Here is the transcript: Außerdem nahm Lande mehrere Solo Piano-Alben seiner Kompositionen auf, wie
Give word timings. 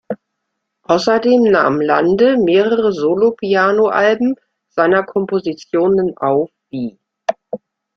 Außerdem 0.81 1.43
nahm 1.43 1.79
Lande 1.79 2.35
mehrere 2.37 2.91
Solo 2.91 3.33
Piano-Alben 3.35 4.33
seiner 4.71 5.03
Kompositionen 5.03 6.17
auf, 6.17 6.49
wie 6.71 6.97